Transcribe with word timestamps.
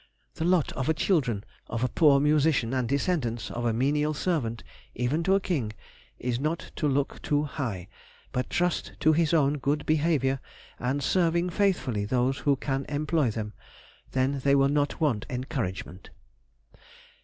The 0.33 0.45
lot 0.45 0.71
of 0.71 0.87
the 0.87 0.95
children 0.95 1.43
of 1.67 1.83
a 1.83 1.87
poor 1.87 2.19
musician 2.19 2.73
and 2.73 2.89
descendants 2.89 3.51
of 3.51 3.65
a 3.65 3.71
menial 3.71 4.15
servant 4.15 4.63
(even 4.95 5.21
to 5.21 5.35
a 5.35 5.39
king) 5.39 5.73
is 6.17 6.39
not 6.39 6.71
to 6.77 6.87
look 6.87 7.21
too 7.21 7.43
high, 7.43 7.87
but 8.31 8.49
trust 8.49 8.93
to 9.01 9.13
his 9.13 9.31
own 9.31 9.59
good 9.59 9.85
behaviour 9.85 10.39
and 10.79 11.03
serving 11.03 11.51
faithfully 11.51 12.05
those 12.05 12.39
who 12.39 12.55
can 12.55 12.83
employ 12.89 13.29
them; 13.29 13.53
then 14.13 14.39
they 14.43 14.55
will 14.55 14.69
not 14.69 14.99
want 14.99 15.27
encouragement. 15.29 16.09